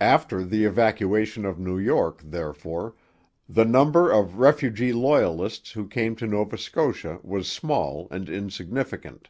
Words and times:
After 0.00 0.42
the 0.42 0.64
evacuation 0.64 1.44
of 1.44 1.60
New 1.60 1.78
York, 1.78 2.20
therefore, 2.24 2.96
the 3.48 3.64
number 3.64 4.10
of 4.10 4.40
refugee 4.40 4.92
Loyalists 4.92 5.70
who 5.70 5.86
came 5.86 6.16
to 6.16 6.26
Nova 6.26 6.58
Scotia 6.58 7.20
was 7.22 7.46
small 7.46 8.08
and 8.10 8.28
insignificant. 8.28 9.28